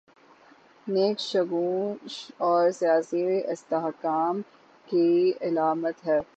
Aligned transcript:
نیک 0.87 1.19
شگون 1.19 1.95
اور 2.37 2.71
سیاسی 2.71 3.23
استحکام 3.45 4.41
کی 4.87 5.31
علامت 5.41 6.07
ہے۔ 6.07 6.19